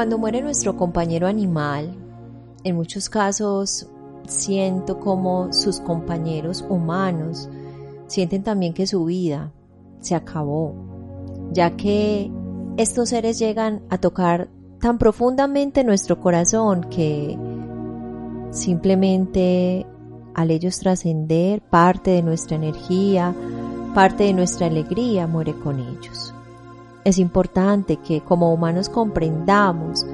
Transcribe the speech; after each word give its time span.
Cuando 0.00 0.16
muere 0.16 0.40
nuestro 0.40 0.78
compañero 0.78 1.26
animal, 1.26 1.94
en 2.64 2.74
muchos 2.74 3.10
casos 3.10 3.86
siento 4.26 4.98
como 4.98 5.52
sus 5.52 5.78
compañeros 5.78 6.64
humanos 6.66 7.50
sienten 8.06 8.42
también 8.42 8.72
que 8.72 8.86
su 8.86 9.04
vida 9.04 9.52
se 10.00 10.14
acabó, 10.14 10.72
ya 11.52 11.76
que 11.76 12.32
estos 12.78 13.10
seres 13.10 13.38
llegan 13.38 13.82
a 13.90 13.98
tocar 13.98 14.48
tan 14.80 14.96
profundamente 14.96 15.84
nuestro 15.84 16.18
corazón 16.18 16.84
que 16.84 17.36
simplemente 18.52 19.84
al 20.32 20.50
ellos 20.50 20.78
trascender 20.78 21.60
parte 21.60 22.12
de 22.12 22.22
nuestra 22.22 22.56
energía, 22.56 23.34
parte 23.94 24.24
de 24.24 24.32
nuestra 24.32 24.68
alegría 24.68 25.26
muere 25.26 25.52
con 25.52 25.78
ellos. 25.78 26.32
Es 27.04 27.18
importante 27.18 27.96
que 27.96 28.20
como 28.20 28.52
humanos 28.52 28.88
comprendamos 28.88 30.04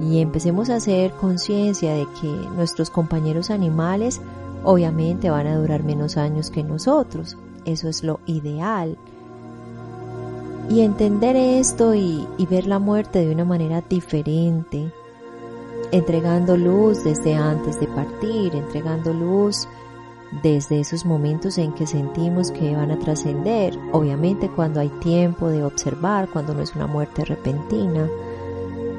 y 0.00 0.20
empecemos 0.20 0.70
a 0.70 0.76
hacer 0.76 1.12
conciencia 1.12 1.94
de 1.94 2.06
que 2.20 2.28
nuestros 2.56 2.90
compañeros 2.90 3.50
animales 3.50 4.20
obviamente 4.64 5.30
van 5.30 5.46
a 5.46 5.56
durar 5.56 5.84
menos 5.84 6.16
años 6.16 6.50
que 6.50 6.64
nosotros. 6.64 7.38
Eso 7.64 7.88
es 7.88 8.02
lo 8.02 8.20
ideal. 8.26 8.98
Y 10.68 10.80
entender 10.80 11.36
esto 11.36 11.94
y, 11.94 12.26
ver 12.50 12.66
la 12.66 12.80
muerte 12.80 13.24
de 13.24 13.32
una 13.32 13.44
manera 13.44 13.82
diferente, 13.88 14.92
entregando 15.92 16.56
luz 16.56 17.04
desde 17.04 17.36
antes 17.36 17.78
de 17.78 17.86
partir, 17.86 18.54
entregando 18.56 19.12
luz 19.12 19.68
desde 20.42 20.80
esos 20.80 21.04
momentos 21.04 21.58
en 21.58 21.72
que 21.72 21.86
sentimos 21.86 22.50
que 22.50 22.74
van 22.74 22.90
a 22.90 22.98
trascender, 22.98 23.78
obviamente 23.92 24.48
cuando 24.48 24.80
hay 24.80 24.88
tiempo 25.00 25.48
de 25.48 25.62
observar, 25.64 26.28
cuando 26.28 26.54
no 26.54 26.62
es 26.62 26.74
una 26.74 26.86
muerte 26.86 27.24
repentina, 27.24 28.08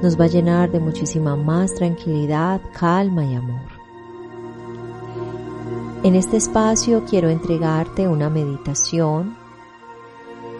nos 0.01 0.19
va 0.19 0.25
a 0.25 0.29
llenar 0.29 0.71
de 0.71 0.79
muchísima 0.79 1.35
más 1.35 1.73
tranquilidad, 1.73 2.61
calma 2.73 3.25
y 3.25 3.35
amor. 3.35 3.77
En 6.03 6.15
este 6.15 6.37
espacio 6.37 7.03
quiero 7.09 7.29
entregarte 7.29 8.07
una 8.07 8.29
meditación, 8.29 9.35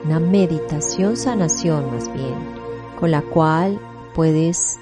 una 0.06 0.20
meditación 0.20 1.16
sanación 1.16 1.92
más 1.92 2.12
bien, 2.12 2.36
con 3.00 3.12
la 3.12 3.22
cual 3.22 3.80
puedes 4.16 4.80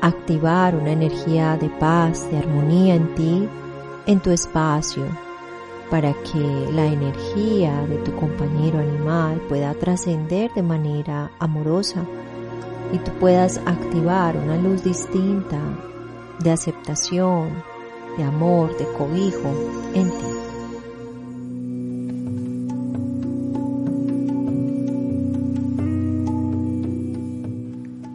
activar 0.00 0.76
una 0.76 0.92
energía 0.92 1.56
de 1.56 1.68
paz, 1.68 2.30
de 2.30 2.38
armonía 2.38 2.94
en 2.94 3.14
ti, 3.16 3.48
en 4.06 4.20
tu 4.20 4.30
espacio, 4.30 5.04
para 5.90 6.12
que 6.12 6.68
la 6.72 6.86
energía 6.86 7.86
de 7.86 7.96
tu 7.98 8.14
compañero 8.16 8.78
animal 8.78 9.40
pueda 9.48 9.74
trascender 9.74 10.52
de 10.54 10.62
manera 10.62 11.30
amorosa 11.38 12.04
y 12.92 12.98
tú 12.98 13.10
puedas 13.20 13.60
activar 13.66 14.36
una 14.36 14.56
luz 14.56 14.82
distinta 14.82 15.60
de 16.40 16.50
aceptación, 16.50 17.62
de 18.16 18.24
amor, 18.24 18.76
de 18.78 18.84
cobijo 18.92 19.52
en 19.94 20.10
ti. 20.10 20.46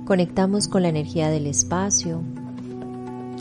Conectamos 0.05 0.67
con 0.67 0.81
la 0.81 0.89
energía 0.89 1.29
del 1.29 1.47
espacio, 1.47 2.21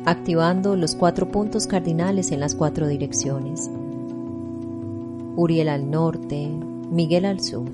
activando 0.05 0.77
los 0.77 0.95
cuatro 0.95 1.29
puntos 1.29 1.67
cardinales 1.67 2.33
en 2.33 2.41
las 2.41 2.55
cuatro 2.55 2.89
direcciones. 2.89 3.71
Uriel 5.37 5.69
al 5.69 5.91
norte, 5.91 6.51
Miguel 6.91 7.25
al 7.25 7.41
sur, 7.41 7.71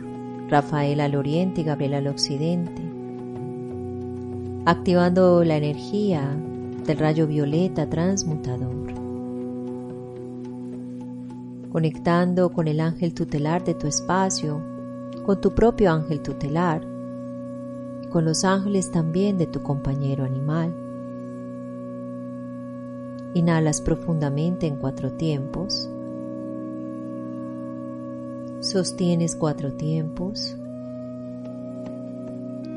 Rafael 0.49 1.01
al 1.01 1.17
oriente 1.17 1.63
y 1.63 1.65
Gabriel 1.65 1.95
al 1.95 2.09
occidente 2.09 2.97
activando 4.67 5.45
la 5.45 5.57
energía 5.57 6.37
del 6.85 6.99
rayo 6.99 7.29
violeta 7.29 7.89
transmutador, 7.89 8.93
conectando 11.71 12.51
con 12.51 12.67
el 12.67 12.81
ángel 12.81 13.15
tutelar 13.15 13.63
de 13.63 13.75
tu 13.75 13.87
espacio, 13.87 14.61
con 15.25 15.41
tu 15.41 15.55
propio 15.55 15.93
ángel 15.93 16.21
tutelar, 16.21 16.81
con 18.11 18.25
los 18.25 18.45
ángeles 18.45 18.91
también 18.91 19.39
de 19.39 19.47
tu 19.47 19.63
compañero 19.63 20.25
animal. 20.25 20.75
Inhalas 23.37 23.83
profundamente 23.83 24.67
en 24.67 24.77
cuatro 24.77 25.13
tiempos. 25.13 25.91
Sostienes 28.61 29.37
cuatro 29.37 29.75
tiempos. 29.75 30.57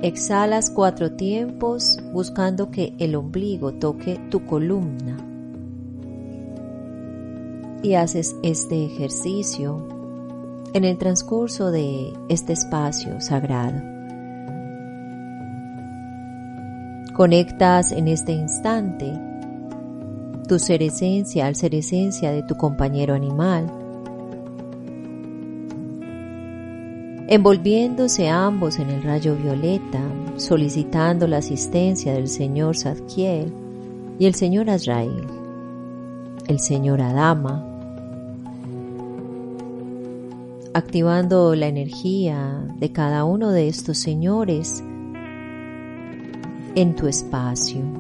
Exhalas 0.02 0.70
cuatro 0.70 1.14
tiempos 1.14 1.98
buscando 2.12 2.72
que 2.72 2.94
el 3.00 3.16
ombligo 3.16 3.72
toque 3.72 4.20
tu 4.30 4.46
columna. 4.46 5.16
Y 7.82 7.94
haces 7.94 8.36
este 8.44 8.84
ejercicio 8.84 9.88
en 10.74 10.84
el 10.84 10.98
transcurso 10.98 11.72
de 11.72 12.12
este 12.28 12.52
espacio 12.52 13.22
sagrado. 13.22 13.82
Conectas 17.14 17.94
en 17.94 18.10
este 18.10 18.34
instante 18.34 19.29
tu 20.50 20.58
ser 20.58 20.82
esencia 20.82 21.46
al 21.46 21.56
ser 21.56 21.76
esencia 21.76 22.32
de 22.32 22.42
tu 22.42 22.56
compañero 22.56 23.14
animal. 23.14 23.72
Envolviéndose 27.28 28.28
ambos 28.28 28.80
en 28.80 28.90
el 28.90 29.04
rayo 29.04 29.36
violeta, 29.36 30.02
solicitando 30.38 31.28
la 31.28 31.38
asistencia 31.38 32.14
del 32.14 32.28
señor 32.28 32.76
Zadkiel 32.76 33.54
y 34.18 34.26
el 34.26 34.34
señor 34.34 34.72
Azrael, 34.72 35.24
el 36.48 36.60
señor 36.60 37.00
Adama, 37.00 37.64
activando 40.74 41.54
la 41.54 41.68
energía 41.68 42.66
de 42.80 42.92
cada 42.92 43.24
uno 43.24 43.52
de 43.52 43.68
estos 43.68 44.00
señores 44.00 44.84
en 46.74 46.96
tu 46.96 47.08
espacio, 47.08 47.99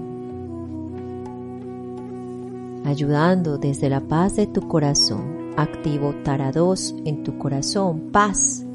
ayudando 2.89 3.57
desde 3.57 3.89
la 3.89 4.01
paz 4.01 4.35
de 4.35 4.47
tu 4.47 4.67
corazón, 4.67 5.53
activo 5.57 6.13
Tarados 6.23 6.93
en 7.05 7.23
tu 7.23 7.37
corazón, 7.37 8.09
paz 8.11 8.65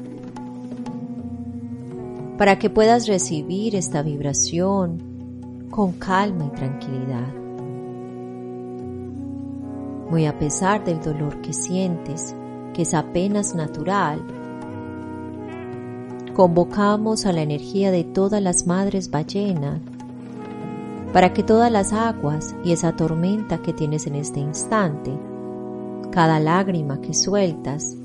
para 2.37 2.59
que 2.59 2.69
puedas 2.69 3.07
recibir 3.07 3.75
esta 3.75 4.01
vibración 4.01 5.67
con 5.69 5.93
calma 5.93 6.45
y 6.45 6.55
tranquilidad. 6.55 7.33
Muy 10.09 10.25
a 10.25 10.37
pesar 10.37 10.83
del 10.83 11.01
dolor 11.01 11.41
que 11.41 11.53
sientes, 11.53 12.35
que 12.73 12.83
es 12.83 12.93
apenas 12.93 13.55
natural, 13.55 14.21
convocamos 16.33 17.25
a 17.25 17.31
la 17.31 17.41
energía 17.41 17.91
de 17.91 18.03
todas 18.03 18.41
las 18.41 18.67
madres 18.67 19.09
ballenas 19.09 19.79
para 21.15 21.31
que 21.31 21.43
todas 21.43 21.71
las 21.71 21.93
aguas 21.93 22.53
y 22.65 22.73
esa 22.73 22.93
tormenta 22.97 23.59
que 23.59 23.71
tienes 23.71 24.05
en 24.05 24.15
este 24.15 24.41
instante, 24.41 25.17
cada 26.11 26.41
lágrima 26.41 26.99
que 26.99 27.13
sueltas, 27.13 27.95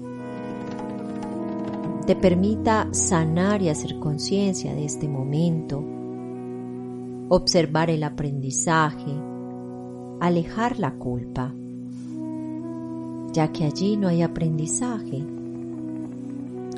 te 2.06 2.14
permita 2.14 2.86
sanar 2.92 3.62
y 3.62 3.68
hacer 3.68 3.98
conciencia 3.98 4.76
de 4.76 4.84
este 4.84 5.08
momento, 5.08 5.82
observar 7.30 7.90
el 7.90 8.04
aprendizaje, 8.04 9.12
alejar 10.20 10.78
la 10.78 10.92
culpa, 10.92 11.52
ya 13.32 13.50
que 13.50 13.64
allí 13.64 13.96
no 13.96 14.06
hay 14.06 14.22
aprendizaje, 14.22 15.24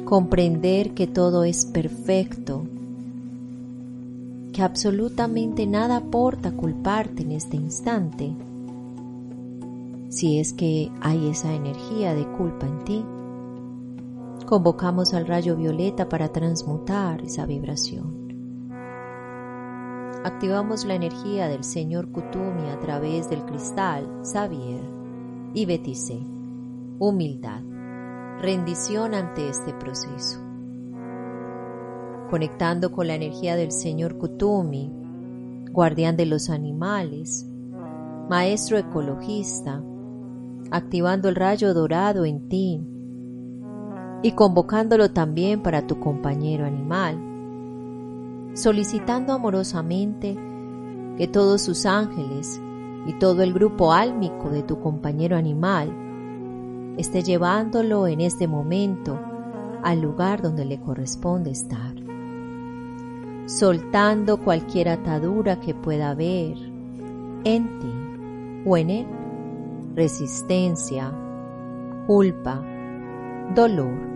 comprender 0.07 0.95
que 0.95 1.07
todo 1.07 1.45
es 1.45 1.67
perfecto, 1.67 2.65
que 4.53 4.63
absolutamente 4.63 5.67
nada 5.67 5.97
aporta 5.97 6.53
culparte 6.53 7.23
en 7.23 7.33
este 7.33 7.57
instante, 7.57 8.37
si 10.11 10.39
es 10.39 10.53
que 10.53 10.91
hay 11.01 11.31
esa 11.31 11.55
energía 11.55 12.15
de 12.15 12.27
culpa 12.33 12.67
en 12.67 12.85
ti. 12.85 13.05
Convocamos 14.47 15.15
al 15.15 15.27
rayo 15.27 15.57
violeta 15.57 16.11
para 16.11 16.29
transmutar 16.29 17.23
esa 17.23 17.47
vibración. 17.47 18.23
Activamos 20.25 20.85
la 20.85 20.95
energía 20.95 21.49
del 21.49 21.65
Señor 21.65 22.13
Kutumi 22.13 22.69
a 22.69 22.79
través 22.79 23.31
del 23.31 23.45
cristal, 23.45 24.21
Xavier 24.23 24.83
y 25.55 25.65
Beticé. 25.65 26.21
Humildad, 26.99 27.63
rendición 28.41 29.15
ante 29.15 29.49
este 29.49 29.73
proceso. 29.73 30.42
Conectando 32.33 32.91
con 32.93 33.09
la 33.09 33.15
energía 33.15 33.57
del 33.57 33.73
Señor 33.73 34.17
Kutumi, 34.17 34.91
guardián 35.71 36.17
de 36.17 36.25
los 36.25 36.49
animales, 36.49 37.47
maestro 38.31 38.79
ecologista, 38.79 39.83
activando 40.71 41.29
el 41.29 41.35
rayo 41.35 41.75
dorado 41.75 42.25
en 42.25 42.49
ti 42.49 42.81
y 44.23 44.33
convocándolo 44.33 45.11
también 45.11 45.63
para 45.63 45.87
tu 45.87 46.01
compañero 46.01 46.65
animal. 46.65 47.19
solicitando 48.55 49.35
amorosamente 49.35 50.35
que 51.19 51.29
todos 51.29 51.61
sus 51.61 51.85
ángeles 51.85 52.59
y 53.07 53.13
todo 53.19 53.43
el 53.43 53.53
grupo 53.53 53.93
álmico 53.93 54.49
de 54.49 54.63
tu 54.63 54.81
compañero 54.81 55.37
animal 55.37 56.95
esté 56.97 57.23
llevándolo 57.23 58.07
en 58.07 58.23
este 58.23 58.49
momento 58.49 59.21
al 59.83 60.01
lugar 60.01 60.41
donde 60.41 60.65
le 60.65 60.81
corresponde 60.81 61.51
estar, 61.51 61.92
soltando 63.47 64.39
cualquier 64.39 64.89
atadura 64.89 65.61
que 65.61 65.75
pueda 65.75 66.11
haber 66.11 66.57
en 67.45 67.79
ti 67.79 67.93
o 68.65 68.77
en 68.77 68.91
él, 68.91 69.07
resistencia, 69.95 71.13
culpa, 72.07 72.63
dolor. 73.55 74.13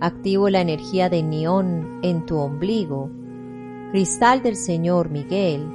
Activo 0.00 0.50
la 0.50 0.60
energía 0.60 1.08
de 1.08 1.22
neón 1.22 2.00
en 2.02 2.24
tu 2.26 2.36
ombligo, 2.36 3.10
cristal 3.90 4.42
del 4.42 4.56
Señor 4.56 5.10
Miguel, 5.10 5.66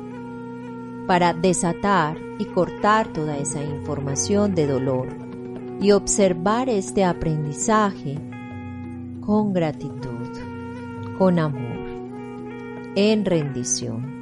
para 1.07 1.33
desatar 1.33 2.17
y 2.39 2.45
cortar 2.45 3.07
toda 3.07 3.37
esa 3.37 3.63
información 3.63 4.55
de 4.55 4.67
dolor 4.67 5.07
y 5.81 5.91
observar 5.91 6.69
este 6.69 7.03
aprendizaje 7.03 8.17
con 9.21 9.53
gratitud, 9.53 10.29
con 11.17 11.39
amor, 11.39 11.60
en 12.95 13.25
rendición. 13.25 14.21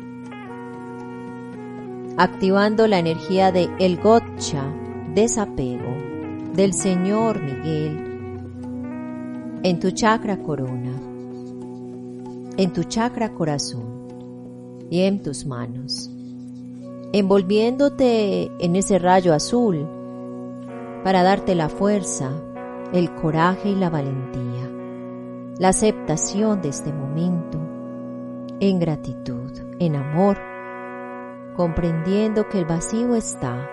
Activando 2.17 2.87
la 2.87 2.99
energía 2.99 3.51
de 3.51 3.69
El 3.79 3.97
Gotcha, 3.97 4.63
desapego, 5.13 5.95
del 6.53 6.73
Señor 6.73 7.41
Miguel, 7.41 8.09
en 9.63 9.79
tu 9.79 9.91
chakra 9.91 10.37
corona, 10.37 10.91
en 12.57 12.73
tu 12.73 12.83
chakra 12.83 13.33
corazón 13.33 14.87
y 14.89 15.01
en 15.01 15.23
tus 15.23 15.45
manos, 15.45 16.11
envolviéndote 17.13 18.51
en 18.59 18.75
ese 18.75 18.99
rayo 18.99 19.33
azul 19.33 19.87
para 21.03 21.23
darte 21.23 21.55
la 21.55 21.69
fuerza, 21.69 22.31
el 22.91 23.13
coraje 23.15 23.69
y 23.69 23.75
la 23.75 23.89
valentía, 23.89 24.69
la 25.57 25.69
aceptación 25.69 26.61
de 26.61 26.69
este 26.69 26.91
momento, 26.91 27.48
en 28.59 28.79
gratitud, 28.79 29.51
en 29.79 29.95
amor, 29.95 30.37
comprendiendo 31.55 32.47
que 32.49 32.59
el 32.59 32.65
vacío 32.65 33.15
está, 33.15 33.69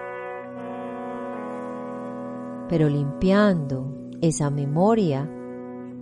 pero 2.68 2.88
limpiando 2.88 3.92
esa 4.20 4.50
memoria 4.50 5.28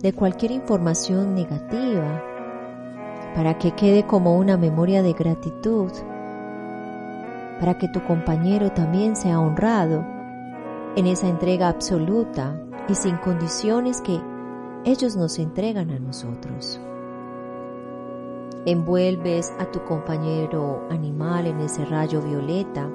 de 0.01 0.13
cualquier 0.13 0.51
información 0.51 1.33
negativa 1.33 2.23
para 3.35 3.57
que 3.57 3.71
quede 3.71 4.05
como 4.05 4.37
una 4.37 4.57
memoria 4.57 5.01
de 5.01 5.13
gratitud, 5.13 5.91
para 7.59 7.77
que 7.77 7.87
tu 7.87 8.03
compañero 8.03 8.71
también 8.71 9.15
sea 9.15 9.39
honrado 9.39 10.05
en 10.95 11.07
esa 11.07 11.27
entrega 11.27 11.69
absoluta 11.69 12.61
y 12.87 12.95
sin 12.95 13.17
condiciones 13.17 14.01
que 14.01 14.21
ellos 14.85 15.15
nos 15.15 15.39
entregan 15.39 15.89
a 15.89 15.99
nosotros. 15.99 16.79
Envuelves 18.65 19.53
a 19.59 19.65
tu 19.71 19.83
compañero 19.83 20.87
animal 20.89 21.47
en 21.47 21.59
ese 21.59 21.85
rayo 21.85 22.21
violeta, 22.21 22.89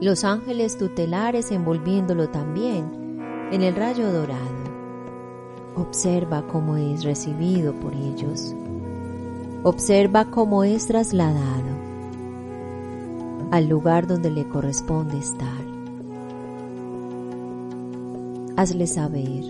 los 0.00 0.24
ángeles 0.24 0.78
tutelares 0.78 1.52
envolviéndolo 1.52 2.28
también 2.30 3.18
en 3.52 3.62
el 3.62 3.76
rayo 3.76 4.10
dorado. 4.10 4.62
Observa 5.76 6.46
cómo 6.46 6.76
es 6.76 7.04
recibido 7.04 7.72
por 7.74 7.94
ellos. 7.94 8.54
Observa 9.62 10.24
cómo 10.24 10.64
es 10.64 10.86
trasladado 10.86 11.72
al 13.50 13.68
lugar 13.68 14.06
donde 14.06 14.30
le 14.30 14.48
corresponde 14.48 15.18
estar 15.18 15.72
hazle 18.56 18.86
saber 18.86 19.44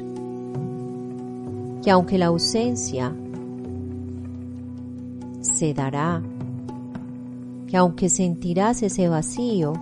que 1.83 1.91
aunque 1.91 2.19
la 2.19 2.27
ausencia 2.27 3.15
se 5.63 5.75
dará, 5.75 6.21
que 7.69 7.77
aunque 7.77 8.09
sentirás 8.09 8.83
ese 8.83 9.07
vacío, 9.07 9.75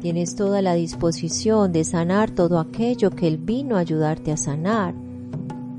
tienes 0.00 0.36
toda 0.36 0.62
la 0.62 0.74
disposición 0.74 1.72
de 1.72 1.82
sanar 1.82 2.30
todo 2.30 2.60
aquello 2.60 3.10
que 3.10 3.26
Él 3.26 3.38
vino 3.38 3.74
a 3.74 3.80
ayudarte 3.80 4.30
a 4.30 4.36
sanar 4.36 4.94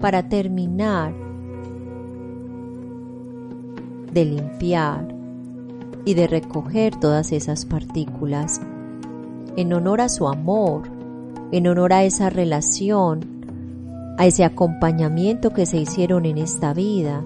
para 0.02 0.28
terminar 0.28 1.14
de 4.12 4.26
limpiar 4.26 5.08
y 6.04 6.14
de 6.14 6.28
recoger 6.28 6.98
todas 6.98 7.32
esas 7.32 7.64
partículas. 7.64 8.60
En 9.56 9.72
honor 9.72 10.02
a 10.02 10.10
su 10.10 10.28
amor 10.28 10.90
en 11.54 11.68
honor 11.68 11.94
a 11.94 12.04
esa 12.04 12.30
relación, 12.30 13.22
a 14.18 14.26
ese 14.28 14.44
acompañamiento 14.44 15.52
que 15.52 15.66
se 15.66 15.78
hicieron 15.78 16.26
en 16.26 16.38
esta 16.38 16.74
vida, 16.74 17.24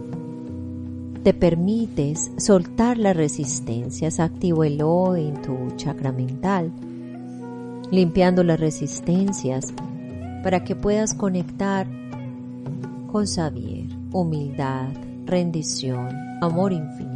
te 1.23 1.33
permites 1.33 2.31
soltar 2.37 2.97
las 2.97 3.15
resistencias, 3.15 4.19
activo 4.19 4.63
el 4.63 4.81
O 4.81 5.15
en 5.15 5.41
tu 5.41 5.71
chakra 5.77 6.11
mental, 6.11 6.71
limpiando 7.91 8.43
las 8.43 8.59
resistencias 8.59 9.73
para 10.43 10.63
que 10.63 10.75
puedas 10.75 11.13
conectar 11.13 11.87
con 13.11 13.27
saber, 13.27 13.85
humildad, 14.11 14.89
rendición, 15.25 16.09
amor 16.41 16.73
infinito. 16.73 17.13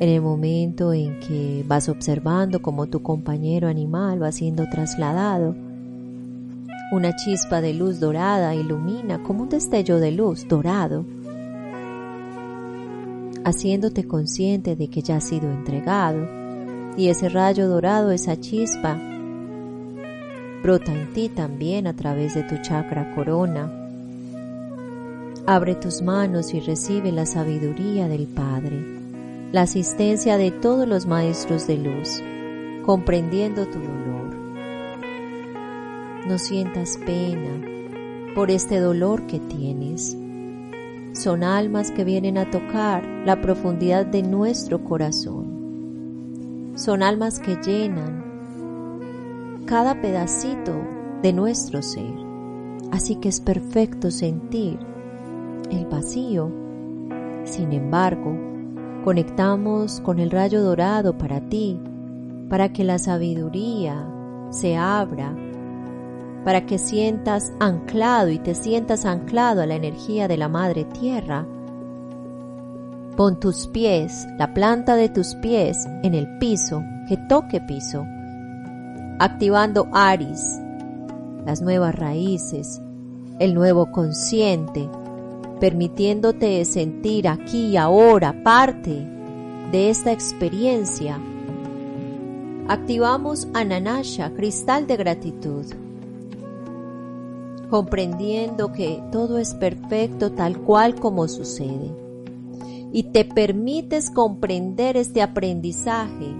en 0.00 0.08
el 0.08 0.22
momento 0.22 0.94
en 0.94 1.20
que 1.20 1.62
vas 1.68 1.90
observando 1.90 2.62
cómo 2.62 2.86
tu 2.86 3.02
compañero 3.02 3.68
animal 3.68 4.22
va 4.22 4.32
siendo 4.32 4.66
trasladado, 4.70 5.54
una 6.90 7.14
chispa 7.16 7.60
de 7.60 7.74
luz 7.74 8.00
dorada 8.00 8.54
ilumina 8.54 9.22
como 9.22 9.44
un 9.44 9.48
destello 9.48 9.98
de 9.98 10.10
luz 10.12 10.46
dorado, 10.48 11.04
haciéndote 13.44 14.06
consciente 14.06 14.76
de 14.76 14.88
que 14.88 15.02
ya 15.02 15.16
ha 15.16 15.20
sido 15.20 15.50
entregado 15.50 16.28
y 16.96 17.08
ese 17.08 17.28
rayo 17.28 17.68
dorado, 17.68 18.10
esa 18.10 18.38
chispa, 18.38 18.98
brota 20.62 20.92
en 20.92 21.12
ti 21.12 21.28
también 21.28 21.86
a 21.86 21.94
través 21.94 22.34
de 22.34 22.42
tu 22.42 22.56
chakra 22.62 23.14
corona. 23.14 23.72
Abre 25.46 25.74
tus 25.74 26.02
manos 26.02 26.52
y 26.54 26.60
recibe 26.60 27.12
la 27.12 27.26
sabiduría 27.26 28.08
del 28.08 28.26
Padre 28.26 29.00
la 29.52 29.62
asistencia 29.62 30.36
de 30.36 30.52
todos 30.52 30.86
los 30.86 31.06
maestros 31.06 31.66
de 31.66 31.76
luz, 31.76 32.22
comprendiendo 32.86 33.66
tu 33.66 33.80
dolor. 33.80 34.09
No 36.30 36.38
sientas 36.38 36.96
pena 37.04 37.60
por 38.36 38.52
este 38.52 38.78
dolor 38.78 39.26
que 39.26 39.40
tienes. 39.40 40.16
Son 41.12 41.42
almas 41.42 41.90
que 41.90 42.04
vienen 42.04 42.38
a 42.38 42.48
tocar 42.48 43.04
la 43.26 43.40
profundidad 43.40 44.06
de 44.06 44.22
nuestro 44.22 44.84
corazón. 44.84 46.70
Son 46.76 47.02
almas 47.02 47.40
que 47.40 47.56
llenan 47.56 48.22
cada 49.66 50.00
pedacito 50.00 50.72
de 51.20 51.32
nuestro 51.32 51.82
ser. 51.82 52.14
Así 52.92 53.16
que 53.16 53.28
es 53.28 53.40
perfecto 53.40 54.12
sentir 54.12 54.78
el 55.68 55.84
vacío. 55.86 56.52
Sin 57.42 57.72
embargo, 57.72 58.38
Conectamos 59.04 60.00
con 60.00 60.18
el 60.18 60.30
rayo 60.30 60.62
dorado 60.62 61.16
para 61.16 61.40
ti, 61.40 61.80
para 62.50 62.70
que 62.70 62.84
la 62.84 62.98
sabiduría 62.98 64.06
se 64.50 64.76
abra, 64.76 65.34
para 66.44 66.66
que 66.66 66.78
sientas 66.78 67.52
anclado 67.60 68.30
y 68.30 68.38
te 68.38 68.54
sientas 68.54 69.04
anclado 69.04 69.62
a 69.62 69.66
la 69.66 69.74
energía 69.74 70.28
de 70.28 70.36
la 70.36 70.48
Madre 70.48 70.84
Tierra. 70.84 71.46
Pon 73.16 73.38
tus 73.38 73.66
pies, 73.68 74.26
la 74.38 74.54
planta 74.54 74.96
de 74.96 75.08
tus 75.08 75.34
pies 75.36 75.86
en 76.02 76.14
el 76.14 76.38
piso, 76.38 76.82
que 77.08 77.16
toque 77.28 77.60
piso, 77.60 78.06
activando 79.18 79.88
Aris, 79.92 80.58
las 81.44 81.60
nuevas 81.60 81.94
raíces, 81.94 82.80
el 83.38 83.54
nuevo 83.54 83.90
consciente, 83.92 84.88
permitiéndote 85.60 86.64
sentir 86.64 87.28
aquí 87.28 87.66
y 87.66 87.76
ahora 87.76 88.42
parte 88.42 89.06
de 89.70 89.90
esta 89.90 90.12
experiencia. 90.12 91.18
Activamos 92.68 93.48
Ananasha, 93.52 94.30
cristal 94.30 94.86
de 94.86 94.96
gratitud, 94.96 95.66
comprendiendo 97.70 98.72
que 98.72 99.00
todo 99.12 99.38
es 99.38 99.54
perfecto 99.54 100.32
tal 100.32 100.58
cual 100.58 100.96
como 100.96 101.28
sucede. 101.28 101.94
Y 102.92 103.04
te 103.04 103.24
permites 103.24 104.10
comprender 104.10 104.96
este 104.96 105.22
aprendizaje 105.22 106.34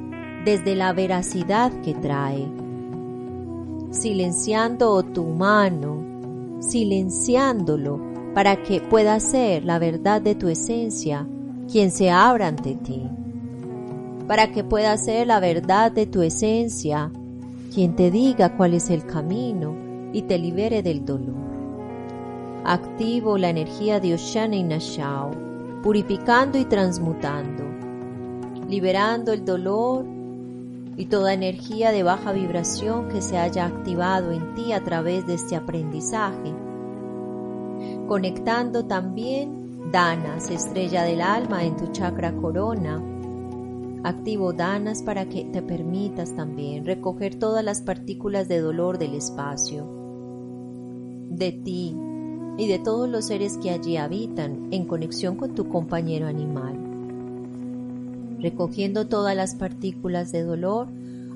desde 0.44 0.74
la 0.74 0.92
veracidad 0.92 1.70
que 1.82 1.94
trae, 1.94 2.48
silenciando 3.92 5.02
tu 5.04 5.24
mano, 5.24 6.58
silenciándolo 6.60 8.00
para 8.34 8.62
que 8.62 8.80
pueda 8.80 9.18
ser 9.20 9.64
la 9.64 9.78
verdad 9.78 10.20
de 10.20 10.34
tu 10.34 10.48
esencia 10.48 11.26
quien 11.70 11.92
se 11.92 12.10
abra 12.10 12.48
ante 12.48 12.74
ti, 12.74 13.02
para 14.26 14.50
que 14.50 14.64
pueda 14.64 14.96
ser 14.96 15.28
la 15.28 15.38
verdad 15.38 15.92
de 15.92 16.06
tu 16.06 16.22
esencia 16.22 17.12
quien 17.72 17.94
te 17.94 18.10
diga 18.10 18.56
cuál 18.56 18.74
es 18.74 18.90
el 18.90 19.06
camino 19.06 19.89
y 20.12 20.22
te 20.22 20.38
libere 20.38 20.82
del 20.82 21.04
dolor. 21.04 21.50
Activo 22.64 23.38
la 23.38 23.50
energía 23.50 24.00
de 24.00 24.14
Oshana 24.14 24.56
y 24.56 24.62
Nashao, 24.62 25.30
purificando 25.82 26.58
y 26.58 26.64
transmutando, 26.64 27.64
liberando 28.68 29.32
el 29.32 29.44
dolor 29.44 30.04
y 30.96 31.06
toda 31.06 31.32
energía 31.32 31.92
de 31.92 32.02
baja 32.02 32.32
vibración 32.32 33.08
que 33.08 33.22
se 33.22 33.38
haya 33.38 33.64
activado 33.64 34.32
en 34.32 34.54
ti 34.54 34.72
a 34.72 34.84
través 34.84 35.26
de 35.26 35.34
este 35.34 35.56
aprendizaje. 35.56 36.54
Conectando 38.06 38.84
también 38.84 39.90
Danas, 39.90 40.50
estrella 40.50 41.02
del 41.02 41.20
alma, 41.20 41.64
en 41.64 41.76
tu 41.76 41.86
chakra 41.86 42.32
corona. 42.36 43.02
Activo 44.04 44.52
Danas 44.52 45.02
para 45.02 45.24
que 45.24 45.46
te 45.46 45.62
permitas 45.62 46.34
también 46.34 46.84
recoger 46.84 47.36
todas 47.36 47.64
las 47.64 47.80
partículas 47.80 48.46
de 48.46 48.60
dolor 48.60 48.98
del 48.98 49.14
espacio, 49.14 49.99
de 51.40 51.52
ti 51.52 51.96
y 52.58 52.68
de 52.68 52.78
todos 52.78 53.08
los 53.08 53.24
seres 53.24 53.56
que 53.56 53.70
allí 53.70 53.96
habitan 53.96 54.68
en 54.70 54.84
conexión 54.84 55.36
con 55.36 55.54
tu 55.54 55.68
compañero 55.68 56.26
animal. 56.26 56.78
Recogiendo 58.38 59.08
todas 59.08 59.34
las 59.34 59.54
partículas 59.54 60.30
de 60.30 60.42
dolor, 60.42 60.88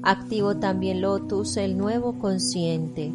activo 0.03 0.57
también 0.59 1.01
Lotus, 1.01 1.57
el 1.57 1.79
nuevo 1.79 2.19
consciente, 2.19 3.13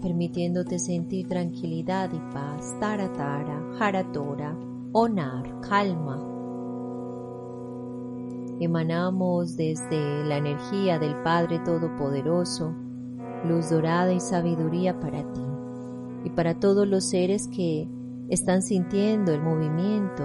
permitiéndote 0.00 0.78
sentir 0.78 1.26
tranquilidad 1.26 2.10
y 2.12 2.32
paz, 2.32 2.74
Taratara, 2.78 3.60
Haratora, 3.78 4.56
Onar, 4.92 5.60
calma. 5.68 6.24
Emanamos 8.60 9.56
desde 9.56 10.24
la 10.24 10.36
energía 10.36 11.00
del 11.00 11.16
Padre 11.22 11.58
Todopoderoso, 11.60 12.74
luz 13.44 13.70
dorada 13.70 14.12
y 14.12 14.20
sabiduría 14.20 15.00
para 15.00 15.22
ti 15.32 15.49
y 16.24 16.30
para 16.30 16.58
todos 16.58 16.86
los 16.86 17.04
seres 17.04 17.48
que 17.48 17.88
están 18.28 18.62
sintiendo 18.62 19.32
el 19.32 19.42
movimiento 19.42 20.24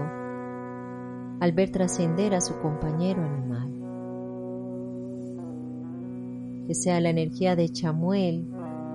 al 1.40 1.52
ver 1.52 1.72
trascender 1.72 2.34
a 2.34 2.42
su 2.42 2.60
compañero 2.60 3.24
animal. 3.24 3.72
Que 6.68 6.74
sea 6.74 7.00
la 7.00 7.10
energía 7.10 7.56
de 7.56 7.70
Chamuel 7.70 8.48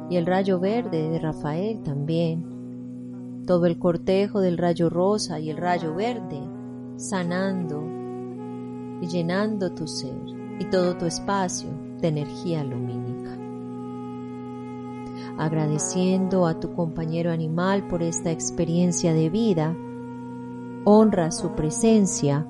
y 0.08 0.16
el 0.16 0.26
rayo 0.26 0.58
verde 0.58 1.10
de 1.10 1.18
Rafael 1.18 1.82
también, 1.82 3.44
todo 3.46 3.66
el 3.66 3.78
cortejo 3.78 4.40
del 4.40 4.58
rayo 4.58 4.90
rosa 4.90 5.38
y 5.40 5.50
el 5.50 5.56
rayo 5.56 5.94
verde, 5.94 6.40
sanando 6.96 7.82
y 9.00 9.06
llenando 9.06 9.72
tu 9.72 9.86
ser 9.86 10.14
y 10.58 10.64
todo 10.66 10.96
tu 10.96 11.06
espacio 11.06 11.70
de 12.00 12.08
energía 12.08 12.64
lumínica. 12.64 13.09
Agradeciendo 15.40 16.46
a 16.46 16.60
tu 16.60 16.74
compañero 16.74 17.30
animal 17.30 17.88
por 17.88 18.02
esta 18.02 18.30
experiencia 18.30 19.14
de 19.14 19.30
vida, 19.30 19.74
honras 20.84 21.38
su 21.38 21.52
presencia, 21.52 22.46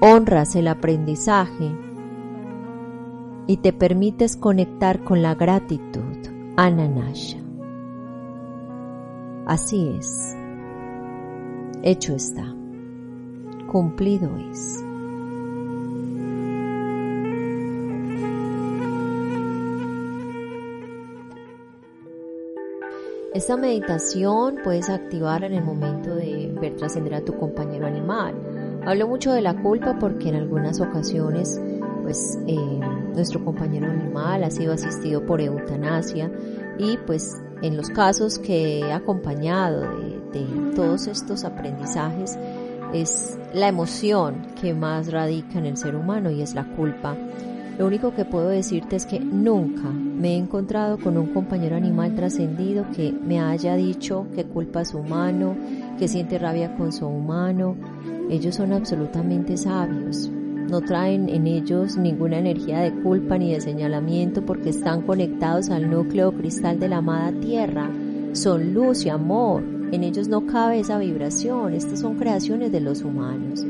honras 0.00 0.56
el 0.56 0.68
aprendizaje. 0.68 1.70
Y 3.46 3.58
te 3.58 3.74
permites 3.74 4.38
conectar 4.38 5.04
con 5.04 5.20
la 5.20 5.34
gratitud, 5.34 6.16
Ananasha. 6.56 7.40
Así 9.44 9.90
es, 9.98 10.34
hecho 11.82 12.14
está, 12.14 12.56
cumplido 13.70 14.30
es. 14.50 14.82
Esta 23.34 23.56
meditación 23.56 24.56
puedes 24.62 24.90
activar 24.90 25.42
en 25.42 25.54
el 25.54 25.64
momento 25.64 26.14
de 26.14 26.54
ver 26.60 26.76
trascender 26.76 27.14
a 27.14 27.24
tu 27.24 27.34
compañero 27.38 27.86
animal. 27.86 28.34
Hablo 28.84 29.08
mucho 29.08 29.32
de 29.32 29.40
la 29.40 29.54
culpa 29.54 29.98
porque 29.98 30.28
en 30.28 30.34
algunas 30.34 30.82
ocasiones 30.82 31.58
pues 32.02 32.38
eh, 32.46 32.80
nuestro 33.14 33.42
compañero 33.42 33.90
animal 33.90 34.44
ha 34.44 34.50
sido 34.50 34.74
asistido 34.74 35.24
por 35.24 35.40
eutanasia 35.40 36.30
y 36.78 36.98
pues 37.06 37.40
en 37.62 37.78
los 37.78 37.88
casos 37.88 38.38
que 38.38 38.80
he 38.80 38.92
acompañado 38.92 39.80
de, 39.80 40.40
de 40.40 40.74
todos 40.74 41.06
estos 41.06 41.44
aprendizajes 41.44 42.38
es 42.92 43.38
la 43.54 43.68
emoción 43.68 44.46
que 44.60 44.74
más 44.74 45.10
radica 45.10 45.58
en 45.58 45.64
el 45.64 45.78
ser 45.78 45.96
humano 45.96 46.30
y 46.30 46.42
es 46.42 46.54
la 46.54 46.64
culpa. 46.76 47.16
Lo 47.78 47.86
único 47.86 48.14
que 48.14 48.24
puedo 48.24 48.48
decirte 48.48 48.96
es 48.96 49.06
que 49.06 49.18
nunca 49.18 49.88
me 49.90 50.34
he 50.34 50.36
encontrado 50.36 50.98
con 50.98 51.16
un 51.16 51.28
compañero 51.28 51.74
animal 51.74 52.14
trascendido 52.14 52.84
que 52.94 53.12
me 53.12 53.40
haya 53.40 53.76
dicho 53.76 54.26
que 54.34 54.44
culpa 54.44 54.80
a 54.80 54.84
su 54.84 54.98
humano, 54.98 55.56
que 55.98 56.06
siente 56.06 56.38
rabia 56.38 56.76
con 56.76 56.92
su 56.92 57.06
humano. 57.06 57.76
Ellos 58.30 58.56
son 58.56 58.72
absolutamente 58.72 59.56
sabios. 59.56 60.30
No 60.68 60.80
traen 60.80 61.28
en 61.28 61.46
ellos 61.46 61.96
ninguna 61.96 62.38
energía 62.38 62.80
de 62.80 62.92
culpa 63.02 63.36
ni 63.36 63.52
de 63.52 63.60
señalamiento 63.60 64.42
porque 64.44 64.70
están 64.70 65.02
conectados 65.02 65.70
al 65.70 65.90
núcleo 65.90 66.32
cristal 66.32 66.78
de 66.78 66.88
la 66.88 66.98
amada 66.98 67.32
tierra. 67.40 67.90
Son 68.32 68.72
luz 68.72 69.04
y 69.06 69.08
amor. 69.08 69.62
En 69.92 70.04
ellos 70.04 70.28
no 70.28 70.46
cabe 70.46 70.80
esa 70.80 70.98
vibración. 70.98 71.74
Estas 71.74 72.00
son 72.00 72.16
creaciones 72.16 72.70
de 72.70 72.80
los 72.80 73.02
humanos. 73.02 73.64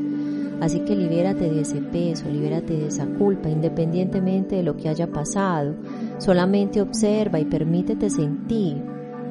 Así 0.61 0.79
que 0.81 0.95
libérate 0.95 1.49
de 1.49 1.61
ese 1.61 1.81
peso, 1.81 2.29
libérate 2.29 2.73
de 2.73 2.87
esa 2.87 3.05
culpa, 3.05 3.49
independientemente 3.49 4.55
de 4.55 4.63
lo 4.63 4.77
que 4.77 4.89
haya 4.89 5.07
pasado. 5.07 5.73
Solamente 6.19 6.81
observa 6.81 7.39
y 7.39 7.45
permítete 7.45 8.09
sentir 8.09 8.81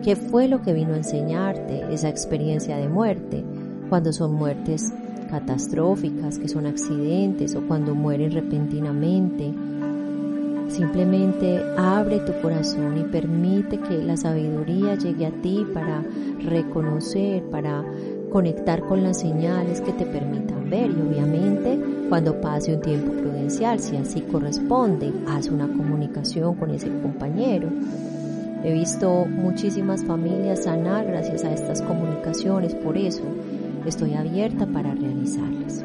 qué 0.02 0.16
fue 0.16 0.48
lo 0.48 0.62
que 0.62 0.72
vino 0.72 0.94
a 0.94 0.98
enseñarte 0.98 1.84
esa 1.92 2.08
experiencia 2.08 2.76
de 2.76 2.88
muerte, 2.88 3.44
cuando 3.88 4.12
son 4.12 4.34
muertes 4.34 4.92
catastróficas, 5.30 6.38
que 6.38 6.48
son 6.48 6.66
accidentes 6.66 7.54
o 7.54 7.62
cuando 7.62 7.94
mueren 7.94 8.32
repentinamente. 8.32 9.52
Simplemente 10.68 11.60
abre 11.76 12.20
tu 12.20 12.32
corazón 12.40 12.98
y 12.98 13.04
permite 13.04 13.78
que 13.78 13.98
la 13.98 14.16
sabiduría 14.16 14.94
llegue 14.94 15.26
a 15.26 15.30
ti 15.30 15.66
para 15.72 16.02
reconocer, 16.40 17.42
para 17.44 17.84
conectar 18.32 18.80
con 18.80 19.02
las 19.02 19.20
señales 19.20 19.80
que 19.82 19.92
te 19.92 20.06
permitan 20.06 20.70
ver 20.70 20.90
y 20.90 21.00
obviamente 21.00 21.78
cuando 22.08 22.40
pase 22.40 22.74
un 22.74 22.80
tiempo 22.80 23.12
prudencial, 23.12 23.78
si 23.78 23.96
así 23.96 24.22
corresponde, 24.22 25.12
haz 25.28 25.48
una 25.48 25.66
comunicación 25.66 26.54
con 26.54 26.70
ese 26.70 26.88
compañero. 27.00 27.68
He 28.64 28.72
visto 28.72 29.26
muchísimas 29.26 30.04
familias 30.04 30.64
sanar 30.64 31.06
gracias 31.06 31.44
a 31.44 31.52
estas 31.52 31.82
comunicaciones, 31.82 32.74
por 32.74 32.96
eso 32.96 33.22
estoy 33.86 34.14
abierta 34.14 34.66
para 34.66 34.94
realizarlas. 34.94 35.84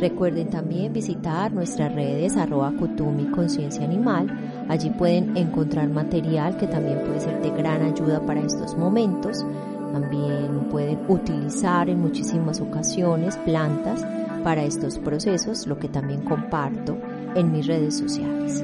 Recuerden 0.00 0.48
también 0.48 0.92
visitar 0.92 1.52
nuestras 1.52 1.92
redes 1.92 2.36
arroba 2.36 2.72
Kutumi 2.72 3.26
Conciencia 3.26 3.84
Animal. 3.84 4.28
Allí 4.68 4.90
pueden 4.90 5.36
encontrar 5.36 5.88
material 5.88 6.56
que 6.56 6.68
también 6.68 7.00
puede 7.00 7.20
ser 7.20 7.42
de 7.42 7.50
gran 7.50 7.82
ayuda 7.82 8.20
para 8.24 8.40
estos 8.40 8.76
momentos. 8.76 9.44
También 9.92 10.68
pueden 10.70 11.00
utilizar 11.08 11.88
en 11.88 12.00
muchísimas 12.00 12.60
ocasiones 12.60 13.36
plantas 13.38 14.04
para 14.44 14.64
estos 14.64 14.98
procesos, 14.98 15.66
lo 15.66 15.78
que 15.78 15.88
también 15.88 16.22
comparto 16.22 16.96
en 17.34 17.52
mis 17.52 17.66
redes 17.66 17.98
sociales. 17.98 18.62